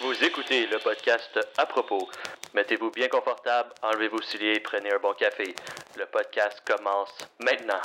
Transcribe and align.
Vous 0.00 0.22
écoutez 0.22 0.66
le 0.66 0.78
podcast 0.78 1.38
à 1.56 1.66
propos. 1.66 2.08
Mettez-vous 2.54 2.90
bien 2.90 3.08
confortable, 3.08 3.70
enlevez 3.82 4.08
vos 4.08 4.20
souliers 4.20 4.54
et 4.56 4.60
prenez 4.60 4.92
un 4.92 4.98
bon 4.98 5.14
café. 5.14 5.54
Le 5.96 6.06
podcast 6.06 6.62
commence 6.66 7.16
maintenant. 7.40 7.80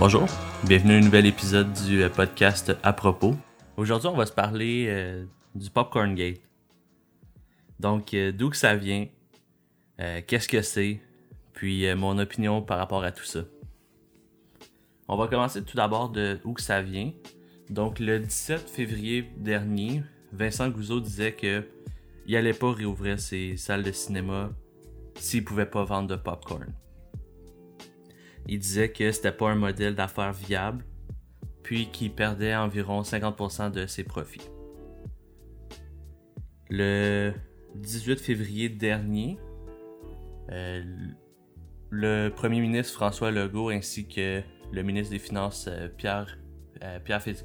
Bonjour, 0.00 0.26
bienvenue 0.64 0.94
à 0.94 0.96
un 0.96 1.00
nouvel 1.00 1.26
épisode 1.26 1.72
du 1.74 2.02
euh, 2.02 2.08
podcast 2.08 2.72
à 2.82 2.94
propos. 2.94 3.36
Aujourd'hui, 3.80 4.08
on 4.08 4.14
va 4.14 4.26
se 4.26 4.32
parler 4.32 4.88
euh, 4.90 5.24
du 5.54 5.70
Popcorn 5.70 6.14
Gate. 6.14 6.42
Donc, 7.78 8.12
euh, 8.12 8.30
d'où 8.30 8.50
que 8.50 8.56
ça 8.58 8.76
vient, 8.76 9.06
euh, 10.00 10.20
qu'est-ce 10.26 10.48
que 10.48 10.60
c'est, 10.60 11.00
puis 11.54 11.90
mon 11.94 12.18
opinion 12.18 12.60
par 12.60 12.76
rapport 12.76 13.02
à 13.04 13.10
tout 13.10 13.24
ça. 13.24 13.40
On 15.08 15.16
va 15.16 15.28
commencer 15.28 15.64
tout 15.64 15.78
d'abord 15.78 16.10
de 16.10 16.38
où 16.44 16.52
que 16.52 16.60
ça 16.60 16.82
vient. 16.82 17.10
Donc, 17.70 18.00
le 18.00 18.20
17 18.20 18.68
février 18.68 19.30
dernier, 19.38 20.02
Vincent 20.30 20.68
Gouzeau 20.68 21.00
disait 21.00 21.32
que 21.32 21.66
il 22.26 22.36
allait 22.36 22.52
pas 22.52 22.74
réouvrir 22.74 23.18
ses 23.18 23.56
salles 23.56 23.82
de 23.82 23.92
cinéma 23.92 24.50
s'il 25.14 25.42
pouvait 25.42 25.64
pas 25.64 25.84
vendre 25.84 26.08
de 26.08 26.16
popcorn. 26.16 26.66
Il 28.46 28.58
disait 28.58 28.92
que 28.92 29.10
c'était 29.10 29.32
pas 29.32 29.48
un 29.48 29.54
modèle 29.54 29.94
d'affaires 29.94 30.34
viable, 30.34 30.84
puis 31.62 31.90
qu'il 31.90 32.12
perdait 32.12 32.54
environ 32.54 33.02
50% 33.02 33.70
de 33.70 33.86
ses 33.86 34.04
profits. 34.04 34.48
Le 36.68 37.32
18 37.74 38.20
février 38.20 38.68
dernier, 38.68 39.38
euh, 40.50 40.82
le 41.90 42.28
premier 42.28 42.60
ministre 42.60 42.94
François 42.94 43.30
Legault 43.30 43.70
ainsi 43.70 44.06
que 44.06 44.42
le 44.72 44.82
ministre 44.82 45.10
des 45.10 45.18
Finances 45.18 45.66
euh, 45.68 45.88
Pierre, 45.88 46.38
euh, 46.82 46.98
Pierre, 47.00 47.20
Fitz- 47.22 47.44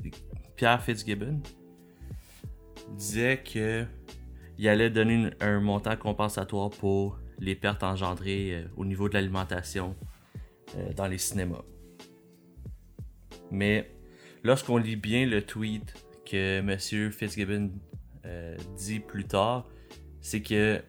Pierre 0.55 0.81
Fitzgibbon 0.81 1.41
disaient 2.91 3.41
que 3.43 3.85
il 4.57 4.69
allait 4.69 4.89
donner 4.89 5.31
un 5.41 5.59
montant 5.59 5.97
compensatoire 5.97 6.69
pour 6.69 7.19
les 7.39 7.55
pertes 7.55 7.83
engendrées 7.83 8.65
au 8.77 8.85
niveau 8.85 9.09
de 9.09 9.15
l'alimentation 9.15 9.97
dans 10.95 11.07
les 11.07 11.17
cinémas. 11.17 11.63
Mais 13.51 13.94
lorsqu'on 14.45 14.77
lit 14.77 14.95
bien 14.95 15.25
le 15.25 15.41
tweet 15.41 15.95
que 16.23 16.59
M. 16.59 17.11
Fitzgibbon 17.11 17.71
euh, 18.25 18.55
dit 18.77 18.99
plus 18.99 19.25
tard, 19.25 19.67
c'est 20.21 20.41
que 20.41 20.81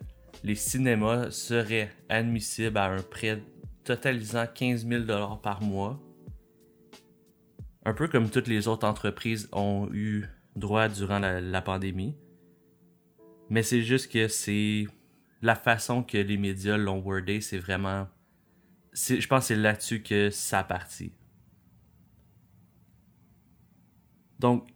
les 0.44 0.54
cinémas 0.54 1.30
seraient 1.30 1.90
admissibles 2.10 2.76
à 2.76 2.84
un 2.84 3.02
prêt 3.02 3.42
totalisant 3.82 4.46
15 4.46 4.86
000 4.86 5.04
par 5.42 5.62
mois. 5.62 5.98
Un 7.86 7.94
peu 7.94 8.08
comme 8.08 8.28
toutes 8.28 8.46
les 8.46 8.68
autres 8.68 8.86
entreprises 8.86 9.48
ont 9.52 9.88
eu 9.90 10.26
droit 10.54 10.88
durant 10.88 11.18
la, 11.18 11.62
pandémie. 11.62 12.14
Mais 13.48 13.62
c'est 13.62 13.82
juste 13.82 14.12
que 14.12 14.28
c'est 14.28 14.86
la 15.40 15.54
façon 15.54 16.02
que 16.02 16.18
les 16.18 16.36
médias 16.36 16.76
l'ont 16.76 17.00
wordé, 17.00 17.40
c'est 17.40 17.58
vraiment... 17.58 18.06
Je 18.92 19.26
pense 19.26 19.44
que 19.44 19.46
c'est 19.48 19.56
là-dessus 19.56 20.02
que 20.02 20.30
ça 20.30 20.62
partit. 20.62 21.12
Donc, 24.38 24.66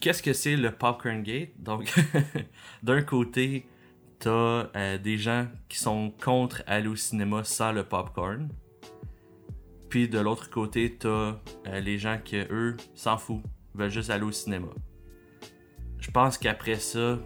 qu'est-ce 0.00 0.22
que 0.22 0.32
c'est 0.32 0.56
le 0.56 0.70
Popcorn 0.70 1.22
Gate? 1.22 1.50
Donc, 1.58 1.92
d'un 2.82 3.02
côté, 3.02 3.66
t'as 4.18 4.30
euh, 4.74 4.98
des 4.98 5.18
gens 5.18 5.46
qui 5.68 5.78
sont 5.78 6.12
contre 6.22 6.62
aller 6.66 6.88
au 6.88 6.96
cinéma 6.96 7.44
sans 7.44 7.72
le 7.72 7.84
popcorn. 7.84 8.48
Puis 9.88 10.08
de 10.08 10.18
l'autre 10.18 10.50
côté, 10.50 10.96
t'as 10.96 11.08
euh, 11.08 11.80
les 11.80 11.98
gens 11.98 12.18
qui, 12.22 12.36
eux, 12.36 12.76
s'en 12.94 13.16
foutent, 13.16 13.44
veulent 13.74 13.90
juste 13.90 14.10
aller 14.10 14.24
au 14.24 14.32
cinéma. 14.32 14.68
Je 15.98 16.10
pense 16.10 16.36
qu'après 16.36 16.76
ça, 16.76 17.18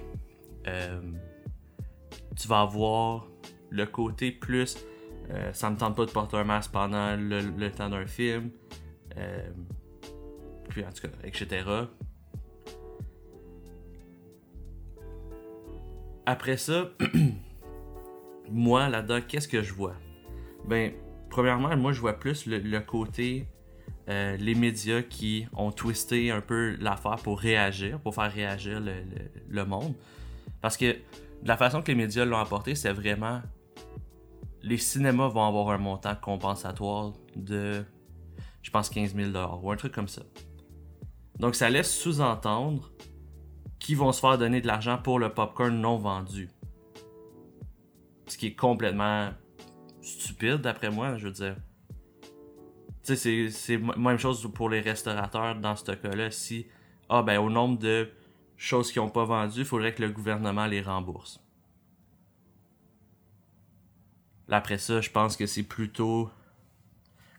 euh, 0.66 1.00
tu 2.36 2.48
vas 2.48 2.60
avoir 2.60 3.26
le 3.70 3.86
côté 3.86 4.30
plus 4.32 4.76
ça 5.54 5.70
me 5.70 5.78
tente 5.78 5.96
pas 5.96 6.04
de 6.04 6.10
porter 6.10 6.36
un 6.36 6.44
masque 6.44 6.72
pendant 6.72 7.16
le 7.16 7.70
temps 7.70 7.88
d'un 7.88 8.06
film. 8.06 8.50
En 10.80 10.92
tout 10.92 11.08
cas, 11.08 11.14
etc. 11.24 11.64
Après 16.26 16.56
ça, 16.56 16.90
moi 18.50 18.88
là-dedans, 18.88 19.20
qu'est-ce 19.26 19.48
que 19.48 19.62
je 19.62 19.74
vois? 19.74 19.94
Ben, 20.66 20.92
premièrement, 21.30 21.76
moi 21.76 21.92
je 21.92 22.00
vois 22.00 22.12
plus 22.14 22.46
le, 22.46 22.78
côté 22.80 23.48
euh, 24.08 24.36
les 24.36 24.54
médias 24.54 25.02
qui 25.02 25.46
ont 25.52 25.72
twisté 25.72 26.30
un 26.30 26.40
peu 26.40 26.76
l'affaire 26.78 27.16
pour 27.16 27.40
réagir, 27.40 28.00
pour 28.00 28.14
faire 28.14 28.32
réagir 28.32 28.80
le, 28.80 28.92
le- 29.48 29.64
monde. 29.64 29.94
Parce 30.60 30.76
que 30.76 30.96
la 31.44 31.56
façon 31.56 31.82
que 31.82 31.88
les 31.88 31.96
médias 31.96 32.24
l'ont 32.24 32.38
apporté, 32.38 32.74
c'est 32.76 32.92
vraiment 32.92 33.42
les 34.62 34.78
cinémas 34.78 35.26
vont 35.26 35.44
avoir 35.44 35.70
un 35.70 35.78
montant 35.78 36.14
compensatoire 36.14 37.12
de, 37.34 37.84
je 38.62 38.70
pense, 38.70 38.88
15 38.90 39.16
000 39.16 39.30
ou 39.60 39.72
un 39.72 39.76
truc 39.76 39.92
comme 39.92 40.06
ça. 40.06 40.22
Donc 41.38 41.54
ça 41.54 41.70
laisse 41.70 41.93
sous-entendre 41.93 42.93
qu'ils 43.78 43.97
vont 43.97 44.12
se 44.12 44.20
faire 44.20 44.38
donner 44.38 44.60
de 44.60 44.66
l'argent 44.66 44.98
pour 44.98 45.19
le 45.19 45.32
popcorn 45.32 45.75
non 45.75 45.98
vendu. 45.98 46.48
Ce 48.28 48.37
qui 48.38 48.48
est 48.48 48.54
complètement 48.54 49.31
stupide 50.00 50.59
d'après 50.60 50.91
moi, 50.91 51.19
je 51.19 51.26
veux 51.26 51.32
dire. 51.32 51.56
Tu 53.04 53.16
sais, 53.16 53.50
c'est- 53.50 53.78
même 53.78 54.19
chose 54.19 54.48
pour 54.54 54.69
les 54.69 54.81
restaurateurs 54.81 55.56
dans 55.56 55.75
ce 55.75 55.91
cas-là. 55.91 56.31
Si, 56.31 56.66
ah 57.09 57.22
ben, 57.22 57.38
au 57.41 57.50
nombre 57.50 57.78
de 57.78 58.09
choses 58.56 58.93
qu'ils 58.93 59.03
n'ont 59.03 59.10
pas 59.10 59.25
vendues, 59.25 59.60
il 59.60 59.64
faudrait 59.64 59.93
que 59.93 60.03
le 60.03 60.10
gouvernement 60.10 60.66
les 60.66 60.81
rembourse. 60.81 61.41
Après 64.49 64.78
ça, 64.78 65.00
je 65.00 65.10
pense 65.10 65.37
que 65.37 65.47
c'est 65.47 65.62
plutôt. 65.62 66.31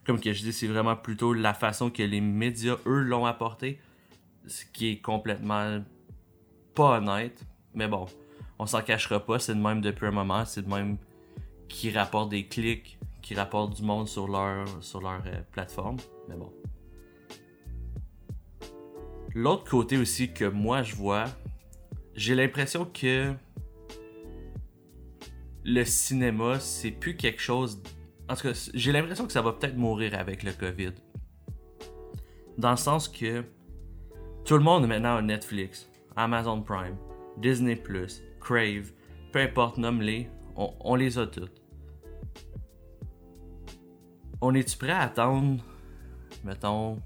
Comme 0.06 0.20
que 0.20 0.32
je 0.32 0.42
dis, 0.42 0.52
c'est 0.52 0.66
vraiment 0.66 0.96
plutôt 0.96 1.32
la 1.32 1.54
façon 1.54 1.90
que 1.90 2.02
les 2.02 2.20
médias, 2.20 2.76
eux, 2.86 3.00
l'ont 3.00 3.26
apporté. 3.26 3.80
Ce 4.46 4.64
qui 4.66 4.90
est 4.90 5.00
complètement 5.00 5.82
pas 6.74 6.98
honnête. 6.98 7.44
Mais 7.74 7.88
bon, 7.88 8.06
on 8.58 8.66
s'en 8.66 8.82
cachera 8.82 9.24
pas, 9.24 9.38
c'est 9.38 9.54
de 9.54 9.60
même 9.60 9.80
depuis 9.80 10.06
un 10.06 10.10
moment. 10.10 10.44
C'est 10.44 10.62
de 10.62 10.68
même 10.68 10.98
qui 11.68 11.90
rapportent 11.90 12.30
des 12.30 12.46
clics, 12.46 12.98
qui 13.22 13.34
rapportent 13.34 13.74
du 13.74 13.82
monde 13.82 14.06
sur 14.06 14.28
leur, 14.28 14.66
sur 14.82 15.00
leur 15.00 15.22
euh, 15.26 15.40
plateforme. 15.52 15.96
Mais 16.28 16.36
bon. 16.36 16.52
L'autre 19.34 19.68
côté 19.68 19.96
aussi 19.96 20.32
que 20.32 20.44
moi 20.44 20.82
je 20.82 20.94
vois, 20.94 21.24
j'ai 22.14 22.34
l'impression 22.34 22.84
que 22.84 23.32
le 25.64 25.84
cinéma, 25.84 26.60
c'est 26.60 26.90
plus 26.90 27.16
quelque 27.16 27.40
chose. 27.40 27.82
En 28.28 28.36
tout 28.36 28.48
cas, 28.48 28.70
j'ai 28.72 28.92
l'impression 28.92 29.26
que 29.26 29.32
ça 29.32 29.42
va 29.42 29.52
peut-être 29.52 29.76
mourir 29.76 30.18
avec 30.18 30.42
le 30.42 30.52
COVID. 30.52 30.92
Dans 32.56 32.70
le 32.70 32.76
sens 32.76 33.08
que 33.08 33.44
tout 34.44 34.54
le 34.54 34.62
monde 34.62 34.86
maintenant 34.86 35.20
Netflix, 35.20 35.90
Amazon 36.16 36.62
Prime, 36.62 36.96
Disney 37.36 37.80
Crave, 38.40 38.92
peu 39.32 39.40
importe, 39.40 39.78
nomme-les, 39.78 40.28
on, 40.56 40.72
on 40.80 40.94
les 40.94 41.18
a 41.18 41.26
toutes. 41.26 41.60
On 44.40 44.54
est-tu 44.54 44.76
prêt 44.76 44.92
à 44.92 45.00
attendre, 45.00 45.62
mettons, 46.44 47.00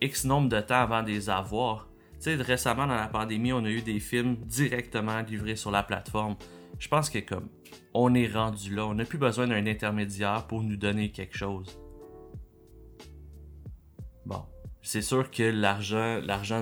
X 0.00 0.24
nombre 0.24 0.48
de 0.48 0.60
temps 0.60 0.82
avant 0.82 1.02
de 1.02 1.08
les 1.08 1.30
avoir? 1.30 1.88
Tu 2.14 2.24
sais, 2.24 2.34
récemment 2.36 2.86
dans 2.86 2.96
la 2.96 3.08
pandémie, 3.08 3.52
on 3.52 3.64
a 3.64 3.70
eu 3.70 3.80
des 3.80 4.00
films 4.00 4.36
directement 4.36 5.20
livrés 5.20 5.56
sur 5.56 5.70
la 5.70 5.82
plateforme. 5.82 6.36
Je 6.78 6.88
pense 6.88 7.10
que 7.10 7.18
comme 7.18 7.48
on 7.94 8.14
est 8.14 8.28
rendu 8.28 8.74
là, 8.74 8.86
on 8.86 8.94
n'a 8.94 9.04
plus 9.04 9.18
besoin 9.18 9.46
d'un 9.46 9.66
intermédiaire 9.66 10.46
pour 10.46 10.62
nous 10.62 10.76
donner 10.76 11.10
quelque 11.10 11.36
chose. 11.36 11.78
Bon, 14.26 14.42
c'est 14.82 15.02
sûr 15.02 15.30
que 15.30 15.42
l'argent, 15.42 16.20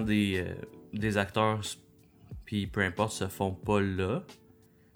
euh, 0.08 0.54
des 0.92 1.18
acteurs, 1.18 1.60
puis 2.44 2.66
peu 2.66 2.80
importe, 2.80 3.12
se 3.12 3.28
font 3.28 3.52
pas 3.52 3.80
là. 3.80 4.22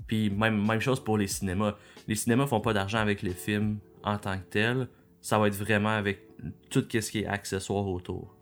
Puis 0.06 0.31
même, 0.31 0.67
même 0.67 0.81
chose 0.81 1.03
pour 1.03 1.19
les 1.19 1.29
cinémas. 1.29 1.76
Les 2.08 2.15
cinémas 2.15 2.47
font 2.47 2.61
pas 2.61 2.73
d'argent 2.73 2.99
avec 2.99 3.23
les 3.23 3.35
films 3.35 3.79
en 4.03 4.19
tant 4.19 4.38
que 4.38 4.44
tel. 4.44 4.88
Ça 5.20 5.38
va 5.38 5.49
être 5.49 5.55
vraiment 5.55 5.91
avec 5.91 6.26
tout 6.70 6.85
ce 6.91 7.11
qui 7.11 7.20
est 7.20 7.26
accessoire 7.26 7.87
autour. 7.87 8.35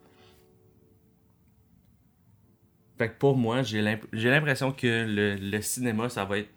Fait 3.00 3.08
que 3.08 3.16
pour 3.16 3.34
moi, 3.34 3.62
j'ai 3.62 3.80
l'imp- 3.80 4.04
j'ai 4.12 4.28
l'impression 4.28 4.72
que 4.72 5.06
le, 5.08 5.60
cinéma, 5.62 6.10
ça 6.10 6.26
va 6.26 6.36
être 6.36 6.50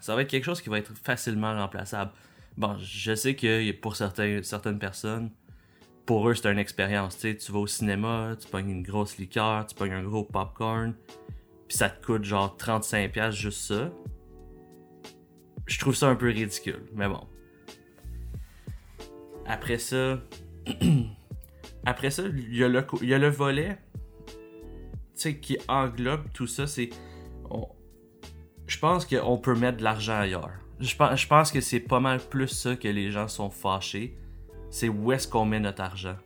ça 0.00 0.14
va 0.14 0.22
être 0.22 0.30
quelque 0.30 0.44
chose 0.44 0.62
qui 0.62 0.70
va 0.70 0.78
être 0.78 0.94
facilement 0.96 1.54
remplaçable. 1.54 2.10
Bon, 2.56 2.74
je 2.78 3.14
sais 3.14 3.36
que 3.36 3.70
pour 3.72 3.96
certaines 3.96 4.78
personnes, 4.78 5.30
pour 6.06 6.26
eux, 6.26 6.34
c'est 6.34 6.50
une 6.50 6.58
expérience. 6.58 7.18
Tu 7.18 7.36
tu 7.36 7.52
vas 7.52 7.58
au 7.58 7.66
cinéma, 7.66 8.34
tu 8.40 8.48
pognes 8.48 8.70
une 8.70 8.82
grosse 8.82 9.18
liqueur, 9.18 9.66
tu 9.66 9.74
pognes 9.74 9.92
un 9.92 10.02
gros 10.02 10.24
popcorn, 10.24 10.94
puis 11.68 11.76
ça 11.76 11.90
te 11.90 12.02
coûte 12.02 12.24
genre 12.24 12.56
35$ 12.58 13.32
juste 13.32 13.60
ça. 13.60 13.92
Je 15.66 15.78
trouve 15.78 15.94
ça 15.94 16.08
un 16.08 16.16
peu 16.16 16.28
ridicule, 16.30 16.82
mais 16.94 17.08
bon. 17.08 17.26
Après 19.44 19.76
ça, 19.76 20.18
après 21.84 22.10
ça, 22.10 22.22
il 22.26 22.56
y 22.56 22.64
a 22.64 23.18
le 23.18 23.28
volet 23.28 23.76
qui 25.28 25.58
englobe 25.68 26.30
tout 26.32 26.46
ça. 26.46 26.66
C'est. 26.66 26.90
Je 28.66 28.78
pense 28.78 29.04
qu'on 29.04 29.38
peut 29.38 29.54
mettre 29.54 29.78
de 29.78 29.84
l'argent 29.84 30.18
ailleurs. 30.18 30.52
Je 30.78 30.96
pense, 31.26 31.52
que 31.52 31.60
c'est 31.60 31.80
pas 31.80 32.00
mal 32.00 32.20
plus 32.20 32.48
ça 32.48 32.76
que 32.76 32.88
les 32.88 33.10
gens 33.10 33.28
sont 33.28 33.50
fâchés. 33.50 34.16
C'est 34.70 34.88
où 34.88 35.12
est-ce 35.12 35.28
qu'on 35.28 35.44
met 35.44 35.60
notre 35.60 35.82
argent. 35.82 36.16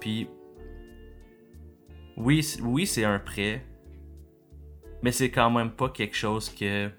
Puis. 0.00 0.28
Oui, 2.16 2.46
oui 2.62 2.86
c'est 2.86 3.04
un 3.04 3.18
prêt. 3.18 3.64
Mais 5.02 5.12
c'est 5.12 5.30
quand 5.30 5.50
même 5.50 5.70
pas 5.70 5.88
quelque 5.88 6.16
chose 6.16 6.48
que. 6.50 6.90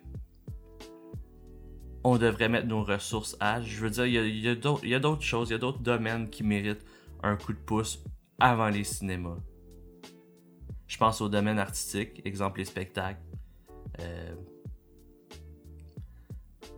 On 2.06 2.18
devrait 2.18 2.50
mettre 2.50 2.68
nos 2.68 2.84
ressources 2.84 3.36
à. 3.40 3.62
Je 3.62 3.80
veux 3.80 3.90
dire, 3.90 4.06
il 4.06 4.40
y 4.40 4.48
a 4.96 5.00
d'autres 5.00 5.24
choses, 5.24 5.50
il 5.50 5.54
y 5.54 5.56
a 5.56 5.60
d'autres 5.60 5.80
domaines 5.80 6.30
qui 6.30 6.44
méritent 6.44 6.86
un 7.22 7.36
coup 7.36 7.54
de 7.54 7.58
pouce 7.58 8.04
avant 8.40 8.70
les 8.70 8.84
cinémas. 8.84 9.38
Je 10.94 10.98
pense 11.00 11.22
au 11.22 11.28
domaine 11.28 11.58
artistique, 11.58 12.22
exemple 12.24 12.60
les 12.60 12.66
spectacles. 12.66 13.20
Euh, 14.00 14.36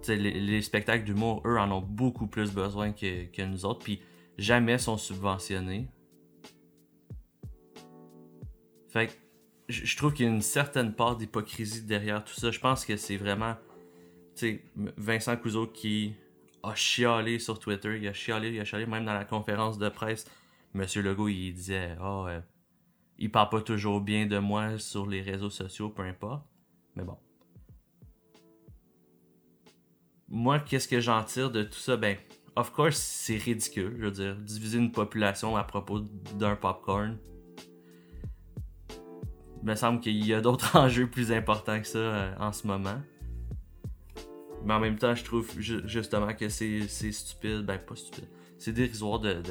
les, 0.07 0.61
spectacles 0.61 1.03
d'humour, 1.03 1.41
eux, 1.45 1.57
en 1.57 1.69
ont 1.69 1.81
beaucoup 1.81 2.25
plus 2.25 2.53
besoin 2.53 2.93
que, 2.93 3.43
nous 3.43 3.65
autres, 3.65 3.83
puis 3.83 4.01
jamais 4.37 4.77
sont 4.77 4.95
subventionnés. 4.95 5.89
Fait 8.87 9.07
que 9.07 9.11
je 9.67 9.97
trouve 9.97 10.13
qu'il 10.13 10.27
y 10.27 10.29
a 10.29 10.31
une 10.31 10.41
certaine 10.41 10.93
part 10.93 11.17
d'hypocrisie 11.17 11.81
derrière 11.81 12.23
tout 12.23 12.35
ça. 12.35 12.51
Je 12.51 12.59
pense 12.61 12.85
que 12.85 12.95
c'est 12.95 13.17
vraiment, 13.17 13.57
Vincent 14.95 15.35
Couzeau 15.35 15.67
qui 15.67 16.13
a 16.63 16.73
chialé 16.73 17.37
sur 17.37 17.59
Twitter, 17.59 17.97
il 17.99 18.07
a 18.07 18.13
chialé, 18.13 18.53
il 18.53 18.61
a 18.61 18.63
chialé 18.63 18.85
même 18.85 19.03
dans 19.03 19.13
la 19.13 19.25
conférence 19.25 19.77
de 19.77 19.89
presse. 19.89 20.23
Monsieur 20.73 21.01
Legault, 21.01 21.27
il 21.27 21.51
disait, 21.51 21.97
oh, 22.01 22.27
il 23.17 23.31
parle 23.31 23.49
pas 23.49 23.61
toujours 23.61 24.01
bien 24.01 24.25
de 24.25 24.37
moi 24.37 24.77
sur 24.77 25.05
les 25.05 25.21
réseaux 25.21 25.49
sociaux, 25.49 25.89
peu 25.89 26.03
importe. 26.03 26.43
Mais 26.95 27.03
bon. 27.03 27.17
Moi, 30.27 30.59
qu'est-ce 30.59 30.87
que 30.87 30.99
j'en 30.99 31.23
tire 31.23 31.51
de 31.51 31.63
tout 31.63 31.79
ça? 31.79 31.97
Ben, 31.97 32.17
of 32.55 32.71
course, 32.71 32.97
c'est 32.97 33.37
ridicule. 33.37 33.95
Je 33.97 34.05
veux 34.05 34.11
dire, 34.11 34.35
diviser 34.35 34.79
une 34.79 34.91
population 34.91 35.55
à 35.55 35.63
propos 35.63 35.99
d'un 35.99 36.55
popcorn. 36.55 37.17
Il 39.61 39.69
me 39.69 39.75
semble 39.75 39.99
qu'il 39.99 40.25
y 40.25 40.33
a 40.33 40.41
d'autres 40.41 40.75
enjeux 40.77 41.09
plus 41.09 41.31
importants 41.31 41.79
que 41.79 41.87
ça 41.87 41.97
euh, 41.97 42.35
en 42.39 42.51
ce 42.51 42.67
moment. 42.67 43.01
Mais 44.63 44.73
en 44.73 44.79
même 44.79 44.97
temps, 44.97 45.15
je 45.15 45.23
trouve 45.23 45.49
justement 45.59 46.33
que 46.33 46.49
c'est 46.49 46.87
stupide. 46.87 47.61
Ben, 47.65 47.77
pas 47.77 47.95
stupide. 47.95 48.27
C'est 48.57 48.73
dérisoire 48.73 49.19
de 49.19 49.41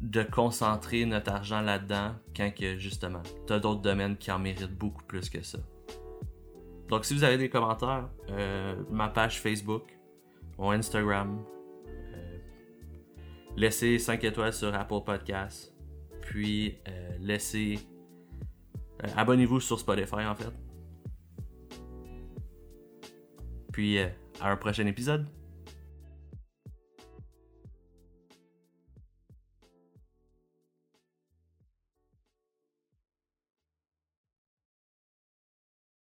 de 0.00 0.22
concentrer 0.22 1.04
notre 1.04 1.32
argent 1.32 1.60
là-dedans 1.60 2.14
quand 2.36 2.54
que 2.54 2.78
justement, 2.78 3.22
t'as 3.46 3.58
d'autres 3.58 3.80
domaines 3.80 4.16
qui 4.16 4.30
en 4.30 4.38
méritent 4.38 4.76
beaucoup 4.76 5.02
plus 5.04 5.28
que 5.28 5.42
ça. 5.42 5.58
Donc 6.88 7.04
si 7.04 7.14
vous 7.14 7.24
avez 7.24 7.36
des 7.36 7.50
commentaires, 7.50 8.08
euh, 8.30 8.76
ma 8.90 9.08
page 9.08 9.40
Facebook, 9.40 9.82
mon 10.56 10.70
Instagram, 10.70 11.44
euh, 11.86 12.38
laissez 13.56 13.98
5 13.98 14.22
étoiles 14.24 14.52
sur 14.52 14.74
Apple 14.74 15.02
Podcasts, 15.04 15.74
puis 16.22 16.78
euh, 16.88 17.16
laissez... 17.20 17.78
Abonnez-vous 19.16 19.60
sur 19.60 19.78
Spotify 19.78 20.26
en 20.26 20.34
fait. 20.34 20.52
Puis 23.72 23.98
à 24.00 24.50
un 24.50 24.56
prochain 24.56 24.86
épisode. 24.86 25.28